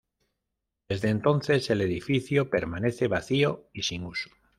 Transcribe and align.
Desde 0.89 1.09
entonces 1.09 1.69
el 1.69 1.79
edificio 1.79 2.49
permanece 2.49 3.07
vacío 3.07 3.67
y 3.71 3.83
sin 3.83 4.03
uso. 4.03 4.31